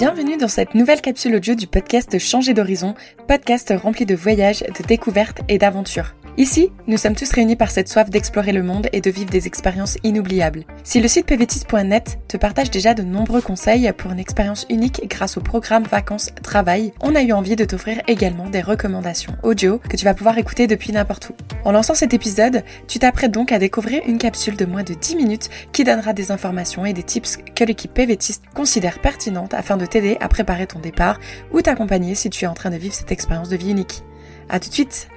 Bienvenue 0.00 0.38
dans 0.38 0.48
cette 0.48 0.74
nouvelle 0.74 1.02
capsule 1.02 1.34
audio 1.34 1.54
du 1.54 1.66
podcast 1.66 2.18
Changer 2.18 2.54
d'horizon, 2.54 2.94
podcast 3.28 3.70
rempli 3.76 4.06
de 4.06 4.14
voyages, 4.14 4.60
de 4.60 4.82
découvertes 4.86 5.42
et 5.50 5.58
d'aventures. 5.58 6.14
Ici, 6.36 6.70
nous 6.86 6.96
sommes 6.96 7.16
tous 7.16 7.30
réunis 7.32 7.56
par 7.56 7.70
cette 7.70 7.88
soif 7.88 8.08
d'explorer 8.08 8.52
le 8.52 8.62
monde 8.62 8.88
et 8.92 9.00
de 9.00 9.10
vivre 9.10 9.30
des 9.30 9.46
expériences 9.46 9.98
inoubliables. 10.04 10.64
Si 10.84 11.00
le 11.00 11.08
site 11.08 11.26
pvtis.net 11.26 12.18
te 12.28 12.36
partage 12.36 12.70
déjà 12.70 12.94
de 12.94 13.02
nombreux 13.02 13.42
conseils 13.42 13.92
pour 13.98 14.12
une 14.12 14.20
expérience 14.20 14.64
unique 14.70 15.02
grâce 15.08 15.36
au 15.36 15.40
programme 15.40 15.82
Vacances-Travail, 15.82 16.92
on 17.02 17.16
a 17.16 17.22
eu 17.22 17.32
envie 17.32 17.56
de 17.56 17.64
t'offrir 17.64 18.00
également 18.06 18.48
des 18.48 18.60
recommandations 18.60 19.36
audio 19.42 19.78
que 19.78 19.96
tu 19.96 20.04
vas 20.04 20.14
pouvoir 20.14 20.38
écouter 20.38 20.66
depuis 20.68 20.92
n'importe 20.92 21.30
où. 21.30 21.34
En 21.64 21.72
lançant 21.72 21.94
cet 21.94 22.14
épisode, 22.14 22.62
tu 22.86 23.00
t'apprêtes 23.00 23.32
donc 23.32 23.50
à 23.50 23.58
découvrir 23.58 24.00
une 24.06 24.18
capsule 24.18 24.56
de 24.56 24.64
moins 24.64 24.84
de 24.84 24.94
10 24.94 25.16
minutes 25.16 25.50
qui 25.72 25.84
donnera 25.84 26.12
des 26.12 26.30
informations 26.30 26.86
et 26.86 26.92
des 26.92 27.02
tips 27.02 27.38
que 27.54 27.64
l'équipe 27.64 27.92
PVTiste 27.92 28.44
considère 28.54 29.00
pertinentes 29.00 29.52
afin 29.52 29.76
de 29.76 29.84
t'aider 29.84 30.16
à 30.20 30.28
préparer 30.28 30.68
ton 30.68 30.78
départ 30.78 31.18
ou 31.52 31.60
t'accompagner 31.60 32.14
si 32.14 32.30
tu 32.30 32.44
es 32.44 32.48
en 32.48 32.54
train 32.54 32.70
de 32.70 32.76
vivre 32.76 32.94
cette 32.94 33.12
expérience 33.12 33.48
de 33.48 33.56
vie 33.56 33.72
unique. 33.72 34.04
A 34.48 34.58
tout 34.60 34.68
de 34.68 34.74
suite 34.74 35.08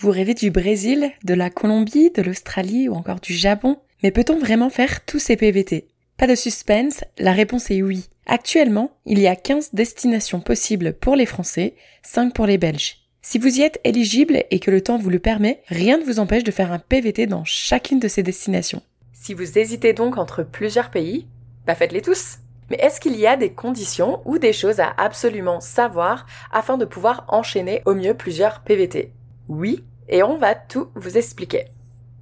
Vous 0.00 0.12
rêvez 0.12 0.34
du 0.34 0.52
Brésil, 0.52 1.10
de 1.24 1.34
la 1.34 1.50
Colombie, 1.50 2.12
de 2.12 2.22
l'Australie 2.22 2.88
ou 2.88 2.94
encore 2.94 3.18
du 3.18 3.34
Japon 3.34 3.78
Mais 4.04 4.12
peut-on 4.12 4.38
vraiment 4.38 4.70
faire 4.70 5.04
tous 5.04 5.18
ces 5.18 5.36
PVT 5.36 5.88
Pas 6.16 6.28
de 6.28 6.36
suspense, 6.36 7.02
la 7.18 7.32
réponse 7.32 7.72
est 7.72 7.82
oui. 7.82 8.08
Actuellement, 8.24 8.92
il 9.06 9.18
y 9.18 9.26
a 9.26 9.34
15 9.34 9.70
destinations 9.72 10.38
possibles 10.38 10.92
pour 10.92 11.16
les 11.16 11.26
Français, 11.26 11.74
5 12.04 12.32
pour 12.32 12.46
les 12.46 12.58
Belges. 12.58 12.98
Si 13.22 13.40
vous 13.40 13.58
y 13.58 13.62
êtes 13.62 13.80
éligible 13.82 14.44
et 14.52 14.60
que 14.60 14.70
le 14.70 14.82
temps 14.82 14.98
vous 14.98 15.10
le 15.10 15.18
permet, 15.18 15.62
rien 15.66 15.98
ne 15.98 16.04
vous 16.04 16.20
empêche 16.20 16.44
de 16.44 16.52
faire 16.52 16.70
un 16.70 16.78
PVT 16.78 17.26
dans 17.26 17.42
chacune 17.44 17.98
de 17.98 18.06
ces 18.06 18.22
destinations. 18.22 18.82
Si 19.12 19.34
vous 19.34 19.58
hésitez 19.58 19.94
donc 19.94 20.16
entre 20.16 20.44
plusieurs 20.44 20.92
pays, 20.92 21.26
bah 21.66 21.74
faites-les 21.74 22.02
tous. 22.02 22.38
Mais 22.70 22.76
est-ce 22.76 23.00
qu'il 23.00 23.16
y 23.16 23.26
a 23.26 23.36
des 23.36 23.50
conditions 23.50 24.20
ou 24.26 24.38
des 24.38 24.52
choses 24.52 24.78
à 24.78 24.94
absolument 24.96 25.60
savoir 25.60 26.24
afin 26.52 26.78
de 26.78 26.84
pouvoir 26.84 27.24
enchaîner 27.26 27.82
au 27.84 27.94
mieux 27.94 28.14
plusieurs 28.14 28.60
PVT 28.60 29.10
oui, 29.48 29.82
et 30.08 30.22
on 30.22 30.36
va 30.36 30.54
tout 30.54 30.88
vous 30.94 31.16
expliquer. 31.16 31.66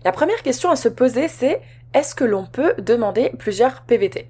La 0.05 0.13
première 0.13 0.43
question 0.43 0.71
à 0.71 0.77
se 0.77 0.89
poser, 0.89 1.29
c'est 1.29 1.61
est-ce 1.95 2.15
que 2.15 2.25
l'on 2.25 2.47
peut 2.47 2.75
demander 2.79 3.33
plusieurs 3.39 3.83
PVT 3.83 4.29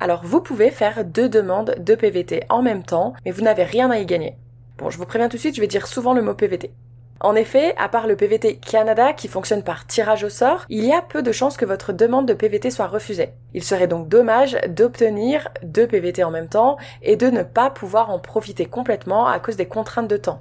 Alors 0.00 0.24
vous 0.24 0.40
pouvez 0.40 0.70
faire 0.70 1.04
deux 1.04 1.28
demandes 1.28 1.74
de 1.78 1.94
PVT 1.94 2.44
en 2.48 2.62
même 2.62 2.82
temps, 2.82 3.14
mais 3.24 3.30
vous 3.30 3.42
n'avez 3.42 3.64
rien 3.64 3.90
à 3.90 3.98
y 3.98 4.06
gagner. 4.06 4.36
Bon, 4.78 4.90
je 4.90 4.98
vous 4.98 5.06
préviens 5.06 5.28
tout 5.28 5.36
de 5.36 5.40
suite, 5.40 5.56
je 5.56 5.60
vais 5.60 5.66
dire 5.66 5.86
souvent 5.86 6.14
le 6.14 6.22
mot 6.22 6.34
PVT. 6.34 6.70
En 7.20 7.34
effet, 7.34 7.74
à 7.78 7.88
part 7.88 8.06
le 8.06 8.14
PVT 8.14 8.58
Canada 8.58 9.12
qui 9.12 9.26
fonctionne 9.26 9.64
par 9.64 9.88
tirage 9.88 10.22
au 10.22 10.28
sort, 10.28 10.64
il 10.68 10.84
y 10.84 10.92
a 10.92 11.02
peu 11.02 11.20
de 11.20 11.32
chances 11.32 11.56
que 11.56 11.64
votre 11.64 11.92
demande 11.92 12.28
de 12.28 12.34
PVT 12.34 12.70
soit 12.70 12.86
refusée. 12.86 13.30
Il 13.54 13.64
serait 13.64 13.88
donc 13.88 14.08
dommage 14.08 14.56
d'obtenir 14.68 15.48
deux 15.64 15.88
PVT 15.88 16.22
en 16.22 16.30
même 16.30 16.48
temps 16.48 16.76
et 17.02 17.16
de 17.16 17.28
ne 17.28 17.42
pas 17.42 17.70
pouvoir 17.70 18.10
en 18.10 18.20
profiter 18.20 18.66
complètement 18.66 19.26
à 19.26 19.40
cause 19.40 19.56
des 19.56 19.66
contraintes 19.66 20.06
de 20.06 20.16
temps. 20.16 20.38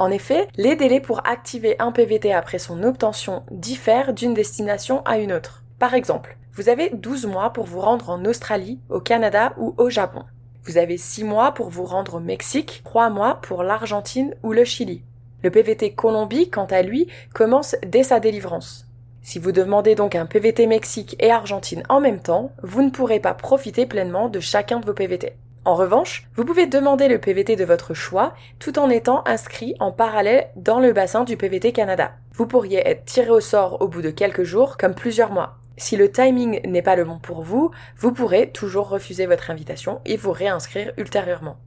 En 0.00 0.10
effet, 0.10 0.48
les 0.56 0.76
délais 0.76 0.98
pour 0.98 1.20
activer 1.26 1.76
un 1.78 1.92
PVT 1.92 2.32
après 2.32 2.58
son 2.58 2.82
obtention 2.84 3.42
diffèrent 3.50 4.14
d'une 4.14 4.32
destination 4.32 5.02
à 5.04 5.18
une 5.18 5.30
autre. 5.30 5.62
Par 5.78 5.92
exemple, 5.92 6.38
vous 6.54 6.70
avez 6.70 6.88
12 6.94 7.26
mois 7.26 7.52
pour 7.52 7.66
vous 7.66 7.80
rendre 7.80 8.08
en 8.08 8.24
Australie, 8.24 8.80
au 8.88 8.98
Canada 8.98 9.52
ou 9.58 9.74
au 9.76 9.90
Japon. 9.90 10.22
Vous 10.64 10.78
avez 10.78 10.96
6 10.96 11.24
mois 11.24 11.52
pour 11.52 11.68
vous 11.68 11.84
rendre 11.84 12.14
au 12.14 12.20
Mexique, 12.20 12.80
3 12.86 13.10
mois 13.10 13.40
pour 13.42 13.62
l'Argentine 13.62 14.34
ou 14.42 14.54
le 14.54 14.64
Chili. 14.64 15.02
Le 15.42 15.50
PVT 15.50 15.92
Colombie, 15.92 16.48
quant 16.48 16.64
à 16.64 16.80
lui, 16.80 17.06
commence 17.34 17.76
dès 17.84 18.02
sa 18.02 18.20
délivrance. 18.20 18.86
Si 19.20 19.38
vous 19.38 19.52
demandez 19.52 19.96
donc 19.96 20.14
un 20.14 20.24
PVT 20.24 20.66
Mexique 20.66 21.14
et 21.18 21.30
Argentine 21.30 21.82
en 21.90 22.00
même 22.00 22.20
temps, 22.20 22.52
vous 22.62 22.80
ne 22.80 22.88
pourrez 22.88 23.20
pas 23.20 23.34
profiter 23.34 23.84
pleinement 23.84 24.30
de 24.30 24.40
chacun 24.40 24.80
de 24.80 24.86
vos 24.86 24.94
PVT. 24.94 25.36
En 25.66 25.74
revanche, 25.74 26.26
vous 26.36 26.46
pouvez 26.46 26.66
demander 26.66 27.06
le 27.06 27.18
PVT 27.18 27.54
de 27.54 27.66
votre 27.66 27.92
choix 27.92 28.32
tout 28.58 28.78
en 28.78 28.88
étant 28.88 29.22
inscrit 29.26 29.74
en 29.78 29.92
parallèle 29.92 30.48
dans 30.56 30.80
le 30.80 30.94
bassin 30.94 31.24
du 31.24 31.36
PVT 31.36 31.72
Canada. 31.72 32.12
Vous 32.32 32.46
pourriez 32.46 32.88
être 32.88 33.04
tiré 33.04 33.28
au 33.28 33.40
sort 33.40 33.82
au 33.82 33.88
bout 33.88 34.00
de 34.00 34.08
quelques 34.08 34.42
jours 34.42 34.78
comme 34.78 34.94
plusieurs 34.94 35.32
mois. 35.32 35.58
Si 35.76 35.98
le 35.98 36.10
timing 36.10 36.66
n'est 36.66 36.80
pas 36.80 36.96
le 36.96 37.04
bon 37.04 37.18
pour 37.18 37.42
vous, 37.42 37.72
vous 37.98 38.12
pourrez 38.12 38.50
toujours 38.50 38.88
refuser 38.88 39.26
votre 39.26 39.50
invitation 39.50 40.00
et 40.06 40.16
vous 40.16 40.32
réinscrire 40.32 40.92
ultérieurement. 40.96 41.58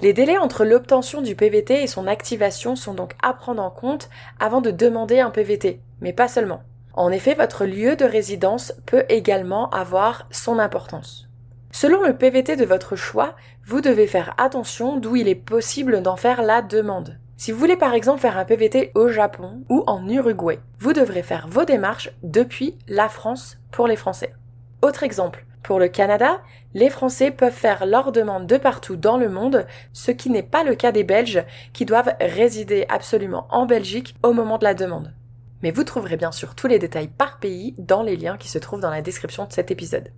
Les 0.00 0.12
délais 0.12 0.38
entre 0.38 0.64
l'obtention 0.64 1.22
du 1.22 1.36
PVT 1.36 1.84
et 1.84 1.86
son 1.86 2.08
activation 2.08 2.74
sont 2.74 2.94
donc 2.94 3.14
à 3.22 3.32
prendre 3.32 3.62
en 3.62 3.70
compte 3.70 4.10
avant 4.40 4.60
de 4.60 4.72
demander 4.72 5.20
un 5.20 5.30
PVT, 5.30 5.80
mais 6.00 6.12
pas 6.12 6.26
seulement. 6.26 6.62
En 6.94 7.12
effet, 7.12 7.34
votre 7.34 7.64
lieu 7.64 7.94
de 7.94 8.04
résidence 8.04 8.72
peut 8.86 9.04
également 9.08 9.70
avoir 9.70 10.26
son 10.32 10.58
importance. 10.58 11.29
Selon 11.72 12.02
le 12.02 12.16
PVT 12.16 12.56
de 12.56 12.64
votre 12.64 12.96
choix, 12.96 13.36
vous 13.64 13.80
devez 13.80 14.06
faire 14.06 14.34
attention 14.38 14.96
d'où 14.96 15.16
il 15.16 15.28
est 15.28 15.34
possible 15.34 16.02
d'en 16.02 16.16
faire 16.16 16.42
la 16.42 16.62
demande. 16.62 17.18
Si 17.36 17.52
vous 17.52 17.58
voulez 17.58 17.76
par 17.76 17.94
exemple 17.94 18.20
faire 18.20 18.36
un 18.36 18.44
PVT 18.44 18.90
au 18.94 19.08
Japon 19.08 19.62
ou 19.70 19.84
en 19.86 20.06
Uruguay, 20.08 20.58
vous 20.78 20.92
devrez 20.92 21.22
faire 21.22 21.46
vos 21.48 21.64
démarches 21.64 22.10
depuis 22.22 22.76
la 22.86 23.08
France 23.08 23.58
pour 23.70 23.86
les 23.86 23.96
Français. 23.96 24.34
Autre 24.82 25.04
exemple, 25.04 25.46
pour 25.62 25.78
le 25.78 25.88
Canada, 25.88 26.40
les 26.74 26.90
Français 26.90 27.30
peuvent 27.30 27.52
faire 27.52 27.86
leur 27.86 28.12
demande 28.12 28.46
de 28.46 28.56
partout 28.56 28.96
dans 28.96 29.16
le 29.16 29.28
monde, 29.28 29.66
ce 29.92 30.10
qui 30.10 30.28
n'est 30.28 30.42
pas 30.42 30.64
le 30.64 30.74
cas 30.74 30.92
des 30.92 31.04
Belges 31.04 31.44
qui 31.72 31.84
doivent 31.84 32.14
résider 32.20 32.84
absolument 32.88 33.46
en 33.50 33.64
Belgique 33.64 34.16
au 34.22 34.32
moment 34.32 34.58
de 34.58 34.64
la 34.64 34.74
demande. 34.74 35.14
Mais 35.62 35.70
vous 35.70 35.84
trouverez 35.84 36.16
bien 36.16 36.32
sûr 36.32 36.54
tous 36.54 36.66
les 36.66 36.78
détails 36.78 37.08
par 37.08 37.38
pays 37.38 37.74
dans 37.78 38.02
les 38.02 38.16
liens 38.16 38.36
qui 38.36 38.48
se 38.48 38.58
trouvent 38.58 38.80
dans 38.80 38.90
la 38.90 39.02
description 39.02 39.44
de 39.44 39.52
cet 39.52 39.70
épisode. 39.70 40.10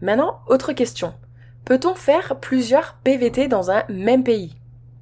Maintenant, 0.00 0.40
autre 0.46 0.72
question. 0.72 1.14
Peut-on 1.64 1.94
faire 1.94 2.36
plusieurs 2.40 2.94
PVT 3.02 3.48
dans 3.48 3.70
un 3.70 3.82
même 3.88 4.24
pays? 4.24 4.54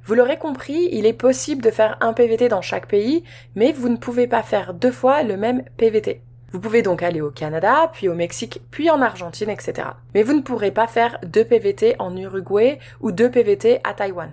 Vous 0.05 0.15
l'aurez 0.15 0.39
compris, 0.39 0.89
il 0.93 1.05
est 1.05 1.13
possible 1.13 1.63
de 1.63 1.71
faire 1.71 1.99
un 2.01 2.13
PVT 2.13 2.49
dans 2.49 2.63
chaque 2.63 2.89
pays, 2.89 3.25
mais 3.57 3.73
vous 3.73 3.89
ne 3.89 3.97
pouvez 3.97 4.27
pas 4.27 4.43
faire 4.43 4.73
deux 4.73 4.93
fois 4.93 5.23
le 5.23 5.37
même 5.37 5.65
PVT. 5.77 6.23
Vous 6.53 6.61
pouvez 6.61 6.83
donc 6.83 7.03
aller 7.03 7.21
au 7.21 7.31
Canada, 7.31 7.91
puis 7.93 8.09
au 8.09 8.15
Mexique, 8.15 8.63
puis 8.71 8.89
en 8.89 9.03
Argentine, 9.03 9.51
etc. 9.51 9.89
Mais 10.15 10.23
vous 10.23 10.33
ne 10.33 10.43
pourrez 10.43 10.71
pas 10.71 10.87
faire 10.87 11.19
deux 11.25 11.45
PVT 11.45 11.97
en 11.99 12.17
Uruguay 12.17 12.79
ou 13.01 13.13
deux 13.13 13.31
PVT 13.31 13.81
à 13.85 13.95
Taïwan. 13.95 14.31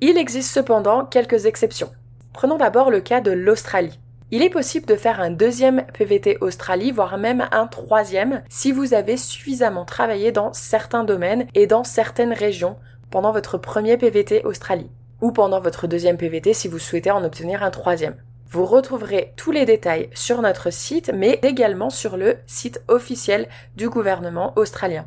Il 0.00 0.18
existe 0.18 0.52
cependant 0.52 1.06
quelques 1.06 1.46
exceptions. 1.46 1.92
Prenons 2.32 2.58
d'abord 2.58 2.90
le 2.90 3.00
cas 3.00 3.20
de 3.20 3.30
l'Australie. 3.30 3.98
Il 4.30 4.42
est 4.42 4.50
possible 4.50 4.84
de 4.84 4.94
faire 4.94 5.20
un 5.20 5.30
deuxième 5.30 5.86
PVT 5.94 6.36
Australie, 6.42 6.92
voire 6.92 7.16
même 7.16 7.48
un 7.50 7.66
troisième, 7.66 8.42
si 8.50 8.72
vous 8.72 8.92
avez 8.92 9.16
suffisamment 9.16 9.86
travaillé 9.86 10.32
dans 10.32 10.52
certains 10.52 11.02
domaines 11.02 11.46
et 11.54 11.66
dans 11.66 11.82
certaines 11.82 12.34
régions 12.34 12.76
pendant 13.10 13.32
votre 13.32 13.56
premier 13.56 13.96
PVT 13.96 14.44
Australie, 14.44 14.90
ou 15.22 15.32
pendant 15.32 15.62
votre 15.62 15.86
deuxième 15.86 16.18
PVT 16.18 16.52
si 16.52 16.68
vous 16.68 16.78
souhaitez 16.78 17.10
en 17.10 17.24
obtenir 17.24 17.62
un 17.62 17.70
troisième. 17.70 18.16
Vous 18.50 18.66
retrouverez 18.66 19.32
tous 19.36 19.50
les 19.50 19.64
détails 19.64 20.10
sur 20.12 20.42
notre 20.42 20.70
site, 20.70 21.10
mais 21.14 21.38
également 21.42 21.88
sur 21.88 22.18
le 22.18 22.36
site 22.46 22.82
officiel 22.88 23.48
du 23.76 23.88
gouvernement 23.88 24.52
australien. 24.56 25.06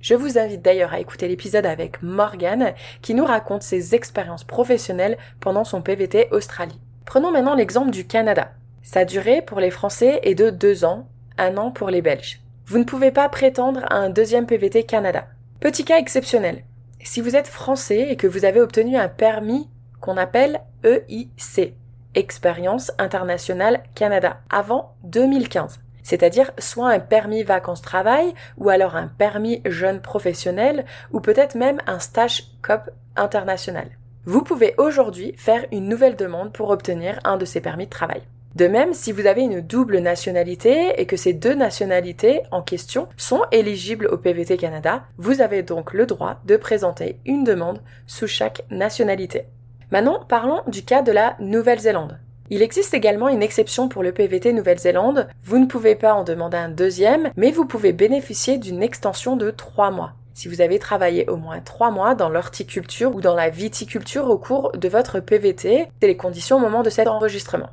Je 0.00 0.14
vous 0.14 0.38
invite 0.38 0.62
d'ailleurs 0.62 0.92
à 0.92 1.00
écouter 1.00 1.26
l'épisode 1.26 1.66
avec 1.66 2.00
Morgan 2.00 2.74
qui 3.02 3.14
nous 3.14 3.24
raconte 3.24 3.62
ses 3.64 3.96
expériences 3.96 4.44
professionnelles 4.44 5.18
pendant 5.40 5.64
son 5.64 5.82
PVT 5.82 6.28
Australie. 6.30 6.78
Prenons 7.04 7.32
maintenant 7.32 7.54
l'exemple 7.54 7.90
du 7.90 8.06
Canada. 8.06 8.52
Sa 8.82 9.04
durée 9.04 9.42
pour 9.42 9.60
les 9.60 9.70
Français 9.70 10.20
est 10.22 10.34
de 10.34 10.50
deux 10.50 10.84
ans, 10.84 11.08
un 11.38 11.56
an 11.56 11.70
pour 11.70 11.90
les 11.90 12.02
Belges. 12.02 12.40
Vous 12.66 12.78
ne 12.78 12.84
pouvez 12.84 13.10
pas 13.10 13.28
prétendre 13.28 13.80
à 13.90 13.96
un 13.96 14.08
deuxième 14.08 14.46
PVT 14.46 14.84
Canada. 14.84 15.26
Petit 15.60 15.84
cas 15.84 15.98
exceptionnel. 15.98 16.64
Si 17.02 17.20
vous 17.20 17.36
êtes 17.36 17.48
français 17.48 18.08
et 18.10 18.16
que 18.16 18.26
vous 18.26 18.44
avez 18.44 18.60
obtenu 18.60 18.96
un 18.96 19.08
permis 19.08 19.68
qu'on 20.00 20.16
appelle 20.16 20.60
EIC, 20.84 21.74
Expérience 22.14 22.92
internationale 22.98 23.82
Canada, 23.94 24.40
avant 24.50 24.94
2015, 25.04 25.80
c'est-à-dire 26.02 26.50
soit 26.58 26.90
un 26.90 27.00
permis 27.00 27.42
vacances-travail 27.42 28.34
ou 28.58 28.68
alors 28.68 28.96
un 28.96 29.08
permis 29.08 29.62
jeune 29.64 30.00
professionnel 30.00 30.84
ou 31.10 31.20
peut-être 31.20 31.54
même 31.54 31.78
un 31.86 31.98
stage 31.98 32.44
COP 32.60 32.90
international. 33.16 33.88
Vous 34.24 34.42
pouvez 34.42 34.74
aujourd'hui 34.78 35.34
faire 35.36 35.66
une 35.72 35.88
nouvelle 35.88 36.14
demande 36.14 36.52
pour 36.52 36.70
obtenir 36.70 37.18
un 37.24 37.36
de 37.36 37.44
ces 37.44 37.60
permis 37.60 37.86
de 37.86 37.90
travail. 37.90 38.22
De 38.54 38.68
même, 38.68 38.94
si 38.94 39.10
vous 39.10 39.26
avez 39.26 39.42
une 39.42 39.60
double 39.60 39.98
nationalité 39.98 40.92
et 40.96 41.06
que 41.06 41.16
ces 41.16 41.32
deux 41.32 41.54
nationalités 41.54 42.42
en 42.52 42.62
question 42.62 43.08
sont 43.16 43.42
éligibles 43.50 44.06
au 44.06 44.18
PVT 44.18 44.58
Canada, 44.58 45.02
vous 45.18 45.40
avez 45.40 45.64
donc 45.64 45.92
le 45.92 46.06
droit 46.06 46.40
de 46.44 46.56
présenter 46.56 47.18
une 47.26 47.42
demande 47.42 47.80
sous 48.06 48.28
chaque 48.28 48.62
nationalité. 48.70 49.46
Maintenant, 49.90 50.20
parlons 50.28 50.60
du 50.68 50.84
cas 50.84 51.02
de 51.02 51.10
la 51.10 51.34
Nouvelle-Zélande. 51.40 52.20
Il 52.48 52.62
existe 52.62 52.94
également 52.94 53.28
une 53.28 53.42
exception 53.42 53.88
pour 53.88 54.04
le 54.04 54.12
PVT 54.12 54.52
Nouvelle-Zélande. 54.52 55.26
Vous 55.42 55.58
ne 55.58 55.66
pouvez 55.66 55.96
pas 55.96 56.14
en 56.14 56.22
demander 56.22 56.58
un 56.58 56.68
deuxième, 56.68 57.30
mais 57.36 57.50
vous 57.50 57.64
pouvez 57.64 57.92
bénéficier 57.92 58.58
d'une 58.58 58.84
extension 58.84 59.34
de 59.34 59.50
trois 59.50 59.90
mois 59.90 60.12
si 60.34 60.48
vous 60.48 60.60
avez 60.60 60.78
travaillé 60.78 61.28
au 61.28 61.36
moins 61.36 61.60
trois 61.60 61.90
mois 61.90 62.14
dans 62.14 62.28
l'horticulture 62.28 63.14
ou 63.14 63.20
dans 63.20 63.34
la 63.34 63.50
viticulture 63.50 64.28
au 64.28 64.38
cours 64.38 64.72
de 64.72 64.88
votre 64.88 65.20
PVT, 65.20 65.88
c'est 66.00 66.06
les 66.06 66.16
conditions 66.16 66.56
au 66.56 66.60
moment 66.60 66.82
de 66.82 66.90
cet 66.90 67.08
enregistrement. 67.08 67.70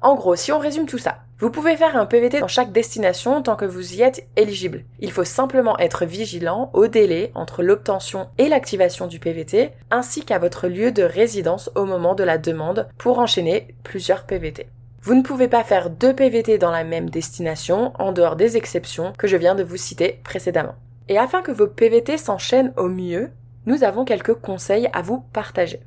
En 0.00 0.14
gros, 0.14 0.36
si 0.36 0.52
on 0.52 0.58
résume 0.58 0.86
tout 0.86 0.98
ça, 0.98 1.18
Vous 1.40 1.50
pouvez 1.50 1.76
faire 1.76 1.96
un 1.96 2.04
PVT 2.04 2.40
dans 2.40 2.48
chaque 2.48 2.72
destination 2.72 3.42
tant 3.42 3.54
que 3.54 3.64
vous 3.64 3.94
y 3.94 4.02
êtes 4.02 4.26
éligible. 4.34 4.82
Il 4.98 5.12
faut 5.12 5.22
simplement 5.22 5.78
être 5.78 6.04
vigilant 6.04 6.68
au 6.72 6.88
délai 6.88 7.30
entre 7.36 7.62
l'obtention 7.62 8.26
et 8.38 8.48
l'activation 8.48 9.06
du 9.06 9.20
PVT, 9.20 9.70
ainsi 9.92 10.24
qu'à 10.24 10.40
votre 10.40 10.66
lieu 10.66 10.90
de 10.90 11.04
résidence 11.04 11.70
au 11.76 11.84
moment 11.84 12.16
de 12.16 12.24
la 12.24 12.38
demande 12.38 12.88
pour 12.98 13.20
enchaîner 13.20 13.68
plusieurs 13.84 14.24
PVT. 14.24 14.68
Vous 15.00 15.14
ne 15.14 15.22
pouvez 15.22 15.46
pas 15.46 15.62
faire 15.62 15.90
deux 15.90 16.12
PVT 16.12 16.58
dans 16.58 16.72
la 16.72 16.82
même 16.82 17.08
destination 17.08 17.92
en 18.00 18.10
dehors 18.10 18.34
des 18.34 18.56
exceptions 18.56 19.12
que 19.16 19.28
je 19.28 19.36
viens 19.36 19.54
de 19.54 19.62
vous 19.62 19.76
citer 19.76 20.20
précédemment. 20.24 20.74
Et 21.08 21.18
afin 21.18 21.42
que 21.42 21.52
vos 21.52 21.66
PVT 21.66 22.18
s'enchaînent 22.18 22.72
au 22.76 22.88
mieux, 22.88 23.30
nous 23.66 23.82
avons 23.82 24.04
quelques 24.04 24.34
conseils 24.34 24.88
à 24.92 25.02
vous 25.02 25.20
partager. 25.32 25.80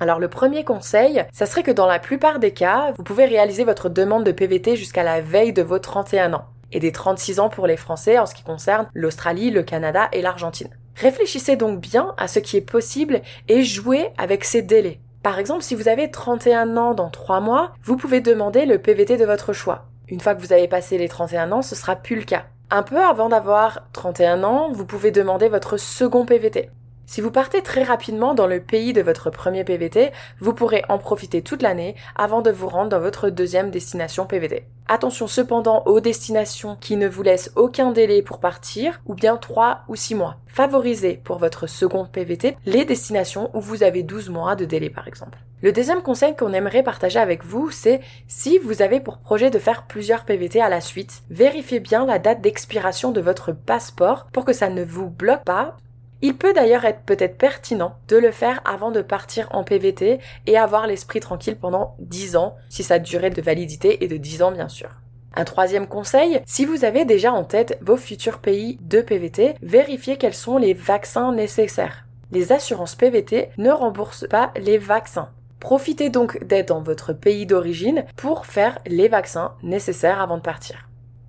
Alors 0.00 0.20
le 0.20 0.28
premier 0.28 0.64
conseil, 0.64 1.24
ça 1.32 1.46
serait 1.46 1.62
que 1.62 1.70
dans 1.70 1.86
la 1.86 1.98
plupart 1.98 2.38
des 2.38 2.52
cas, 2.52 2.92
vous 2.96 3.02
pouvez 3.02 3.24
réaliser 3.24 3.64
votre 3.64 3.88
demande 3.88 4.24
de 4.24 4.32
PVT 4.32 4.76
jusqu'à 4.76 5.02
la 5.02 5.20
veille 5.20 5.52
de 5.52 5.62
vos 5.62 5.78
31 5.78 6.34
ans 6.34 6.44
et 6.70 6.80
des 6.80 6.92
36 6.92 7.40
ans 7.40 7.48
pour 7.48 7.66
les 7.66 7.76
Français 7.76 8.18
en 8.18 8.26
ce 8.26 8.34
qui 8.34 8.44
concerne 8.44 8.88
l'Australie, 8.94 9.50
le 9.50 9.62
Canada 9.62 10.08
et 10.12 10.22
l'Argentine. 10.22 10.70
Réfléchissez 10.96 11.56
donc 11.56 11.80
bien 11.80 12.14
à 12.16 12.28
ce 12.28 12.38
qui 12.38 12.56
est 12.56 12.62
possible 12.62 13.22
et 13.48 13.62
jouez 13.62 14.08
avec 14.18 14.44
ces 14.44 14.62
délais. 14.62 15.00
Par 15.22 15.38
exemple, 15.38 15.62
si 15.62 15.74
vous 15.74 15.88
avez 15.88 16.10
31 16.10 16.76
ans 16.76 16.94
dans 16.94 17.10
3 17.10 17.40
mois, 17.40 17.72
vous 17.82 17.96
pouvez 17.96 18.20
demander 18.20 18.66
le 18.66 18.78
PVT 18.78 19.16
de 19.16 19.24
votre 19.24 19.52
choix. 19.52 19.86
Une 20.08 20.20
fois 20.20 20.34
que 20.34 20.40
vous 20.40 20.52
avez 20.52 20.68
passé 20.68 20.98
les 20.98 21.08
31 21.08 21.52
ans, 21.52 21.62
ce 21.62 21.74
sera 21.74 21.96
plus 21.96 22.16
le 22.16 22.22
cas. 22.22 22.46
Un 22.70 22.82
peu 22.82 23.02
avant 23.02 23.30
d'avoir 23.30 23.80
31 23.94 24.44
ans, 24.44 24.70
vous 24.72 24.84
pouvez 24.84 25.10
demander 25.10 25.48
votre 25.48 25.78
second 25.78 26.26
PVT. 26.26 26.70
Si 27.10 27.22
vous 27.22 27.30
partez 27.30 27.62
très 27.62 27.84
rapidement 27.84 28.34
dans 28.34 28.46
le 28.46 28.60
pays 28.60 28.92
de 28.92 29.00
votre 29.00 29.30
premier 29.30 29.64
PVT, 29.64 30.12
vous 30.40 30.52
pourrez 30.52 30.82
en 30.90 30.98
profiter 30.98 31.40
toute 31.40 31.62
l'année 31.62 31.94
avant 32.16 32.42
de 32.42 32.50
vous 32.50 32.68
rendre 32.68 32.90
dans 32.90 33.00
votre 33.00 33.30
deuxième 33.30 33.70
destination 33.70 34.26
PVT. 34.26 34.66
Attention 34.88 35.26
cependant 35.26 35.82
aux 35.86 36.00
destinations 36.00 36.76
qui 36.78 36.98
ne 36.98 37.08
vous 37.08 37.22
laissent 37.22 37.50
aucun 37.56 37.92
délai 37.92 38.20
pour 38.20 38.40
partir, 38.40 39.00
ou 39.06 39.14
bien 39.14 39.38
3 39.38 39.84
ou 39.88 39.96
6 39.96 40.16
mois. 40.16 40.36
Favorisez 40.48 41.18
pour 41.24 41.38
votre 41.38 41.66
second 41.66 42.04
PVT 42.04 42.58
les 42.66 42.84
destinations 42.84 43.50
où 43.54 43.60
vous 43.62 43.82
avez 43.82 44.02
12 44.02 44.28
mois 44.28 44.54
de 44.54 44.66
délai 44.66 44.90
par 44.90 45.08
exemple. 45.08 45.38
Le 45.62 45.72
deuxième 45.72 46.02
conseil 46.02 46.36
qu'on 46.36 46.52
aimerait 46.52 46.82
partager 46.82 47.18
avec 47.18 47.42
vous, 47.42 47.70
c'est 47.70 48.00
si 48.26 48.58
vous 48.58 48.82
avez 48.82 49.00
pour 49.00 49.16
projet 49.16 49.48
de 49.48 49.58
faire 49.58 49.86
plusieurs 49.86 50.26
PVT 50.26 50.60
à 50.60 50.68
la 50.68 50.82
suite, 50.82 51.22
vérifiez 51.30 51.80
bien 51.80 52.04
la 52.04 52.18
date 52.18 52.42
d'expiration 52.42 53.12
de 53.12 53.22
votre 53.22 53.52
passeport 53.52 54.26
pour 54.30 54.44
que 54.44 54.52
ça 54.52 54.68
ne 54.68 54.84
vous 54.84 55.08
bloque 55.08 55.44
pas 55.44 55.78
il 56.22 56.36
peut 56.36 56.52
d'ailleurs 56.52 56.84
être 56.84 57.02
peut-être 57.02 57.38
pertinent 57.38 57.96
de 58.08 58.16
le 58.16 58.32
faire 58.32 58.60
avant 58.64 58.90
de 58.90 59.02
partir 59.02 59.48
en 59.52 59.64
PVT 59.64 60.18
et 60.46 60.56
avoir 60.56 60.86
l'esprit 60.86 61.20
tranquille 61.20 61.56
pendant 61.56 61.94
10 62.00 62.36
ans, 62.36 62.56
si 62.68 62.82
sa 62.82 62.98
durée 62.98 63.30
de 63.30 63.42
validité 63.42 64.04
est 64.04 64.08
de 64.08 64.16
10 64.16 64.42
ans 64.42 64.52
bien 64.52 64.68
sûr. 64.68 64.90
Un 65.34 65.44
troisième 65.44 65.86
conseil, 65.86 66.40
si 66.46 66.64
vous 66.64 66.84
avez 66.84 67.04
déjà 67.04 67.32
en 67.32 67.44
tête 67.44 67.78
vos 67.80 67.96
futurs 67.96 68.38
pays 68.38 68.78
de 68.80 69.00
PVT, 69.00 69.54
vérifiez 69.62 70.16
quels 70.16 70.34
sont 70.34 70.58
les 70.58 70.74
vaccins 70.74 71.32
nécessaires. 71.32 72.06
Les 72.32 72.50
assurances 72.50 72.96
PVT 72.96 73.50
ne 73.56 73.70
remboursent 73.70 74.26
pas 74.28 74.52
les 74.56 74.78
vaccins. 74.78 75.30
Profitez 75.60 76.10
donc 76.10 76.44
d'être 76.44 76.68
dans 76.68 76.82
votre 76.82 77.12
pays 77.12 77.46
d'origine 77.46 78.04
pour 78.16 78.46
faire 78.46 78.78
les 78.86 79.08
vaccins 79.08 79.54
nécessaires 79.62 80.20
avant 80.20 80.36
de 80.36 80.42
partir. 80.42 80.87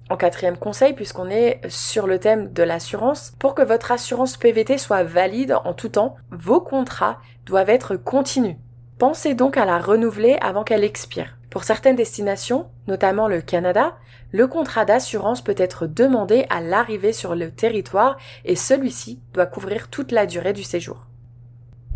En 0.10 0.18
quatrième 0.18 0.58
conseil, 0.58 0.94
puisqu'on 0.94 1.30
est 1.30 1.62
sur 1.70 2.08
le 2.08 2.20
thème 2.20 2.52
de 2.52 2.64
l'assurance, 2.64 3.34
pour 3.38 3.54
que 3.54 3.62
votre 3.62 3.92
assurance 3.92 4.38
PVT 4.38 4.80
soit 4.80 5.04
valide 5.04 5.56
en 5.64 5.74
tout 5.74 5.90
temps, 5.90 6.16
vos 6.32 6.62
contrats 6.62 7.20
doivent 7.46 7.70
être 7.70 7.96
continus. 7.96 8.58
Pensez 8.98 9.36
donc 9.36 9.56
à 9.56 9.66
la 9.66 9.78
renouveler 9.78 10.38
avant 10.42 10.64
qu'elle 10.64 10.84
expire. 10.84 11.38
Pour 11.52 11.64
certaines 11.64 11.96
destinations, 11.96 12.68
notamment 12.88 13.28
le 13.28 13.42
Canada, 13.42 13.98
le 14.32 14.48
contrat 14.48 14.86
d'assurance 14.86 15.44
peut 15.44 15.56
être 15.58 15.88
demandé 15.88 16.46
à 16.50 16.62
l'arrivée 16.62 17.14
sur 17.14 17.36
le 17.36 17.52
territoire 17.52 18.18
et 18.46 18.56
celui-ci 18.56 19.22
doit 19.34 19.46
couvrir 19.46 19.90
toute 19.90 20.12
la 20.12 20.26
durée 20.26 20.54
du 20.54 20.64
séjour. 20.64 21.09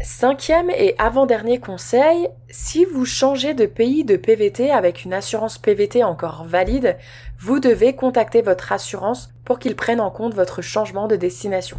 Cinquième 0.02 0.70
et 0.72 0.96
avant-dernier 0.98 1.60
conseil, 1.60 2.28
si 2.50 2.84
vous 2.84 3.06
changez 3.06 3.54
de 3.54 3.66
pays 3.66 4.04
de 4.04 4.18
PVT 4.18 4.72
avec 4.72 5.06
une 5.06 5.14
assurance 5.14 5.58
PVT 5.58 6.04
encore 6.04 6.44
valide, 6.46 6.98
vous 7.40 7.60
devez 7.60 7.96
contacter 7.96 8.42
votre 8.42 8.72
assurance 8.72 9.32
pour 9.46 9.60
qu'ils 9.60 9.76
prennent 9.76 10.02
en 10.02 10.12
compte 10.12 10.34
votre 10.34 10.62
changement 10.62 11.08
de 11.08 11.16
destination. 11.16 11.78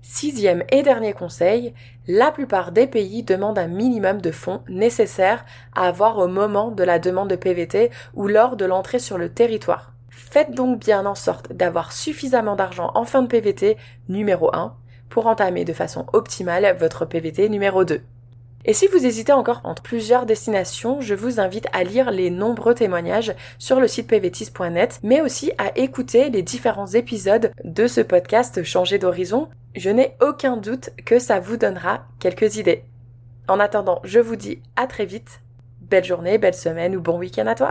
Sixième 0.00 0.62
et 0.70 0.84
dernier 0.84 1.12
conseil, 1.12 1.74
la 2.06 2.30
plupart 2.30 2.70
des 2.70 2.86
pays 2.86 3.24
demandent 3.24 3.58
un 3.58 3.66
minimum 3.66 4.20
de 4.20 4.30
fonds 4.30 4.62
nécessaires 4.68 5.44
à 5.74 5.88
avoir 5.88 6.18
au 6.18 6.28
moment 6.28 6.70
de 6.70 6.84
la 6.84 7.00
demande 7.00 7.28
de 7.28 7.36
PVT 7.36 7.90
ou 8.14 8.28
lors 8.28 8.56
de 8.56 8.64
l'entrée 8.64 9.00
sur 9.00 9.18
le 9.18 9.28
territoire. 9.28 9.92
Faites 10.08 10.52
donc 10.52 10.78
bien 10.78 11.04
en 11.04 11.16
sorte 11.16 11.52
d'avoir 11.52 11.92
suffisamment 11.92 12.54
d'argent 12.54 12.92
en 12.94 13.04
fin 13.04 13.22
de 13.22 13.26
PVT 13.26 13.76
numéro 14.08 14.54
1 14.54 14.76
pour 15.08 15.26
entamer 15.26 15.64
de 15.64 15.72
façon 15.72 16.06
optimale 16.12 16.76
votre 16.78 17.04
PVT 17.04 17.48
numéro 17.48 17.84
2. 17.84 18.00
Et 18.68 18.72
si 18.72 18.88
vous 18.88 19.06
hésitez 19.06 19.32
encore 19.32 19.60
entre 19.62 19.82
plusieurs 19.82 20.26
destinations, 20.26 21.00
je 21.00 21.14
vous 21.14 21.38
invite 21.38 21.68
à 21.72 21.84
lire 21.84 22.10
les 22.10 22.30
nombreux 22.30 22.74
témoignages 22.74 23.32
sur 23.58 23.78
le 23.78 23.86
site 23.86 24.08
pvtis.net, 24.08 24.98
mais 25.04 25.20
aussi 25.20 25.52
à 25.56 25.70
écouter 25.78 26.30
les 26.30 26.42
différents 26.42 26.88
épisodes 26.88 27.52
de 27.64 27.86
ce 27.86 28.00
podcast 28.00 28.64
Changer 28.64 28.98
d'horizon. 28.98 29.48
Je 29.76 29.90
n'ai 29.90 30.16
aucun 30.20 30.56
doute 30.56 30.90
que 31.04 31.20
ça 31.20 31.38
vous 31.38 31.56
donnera 31.56 32.06
quelques 32.18 32.56
idées. 32.56 32.82
En 33.46 33.60
attendant, 33.60 34.00
je 34.02 34.18
vous 34.18 34.36
dis 34.36 34.60
à 34.74 34.88
très 34.88 35.06
vite. 35.06 35.40
Belle 35.80 36.04
journée, 36.04 36.36
belle 36.36 36.54
semaine 36.54 36.96
ou 36.96 37.00
bon 37.00 37.18
week-end 37.18 37.46
à 37.46 37.54
toi. 37.54 37.70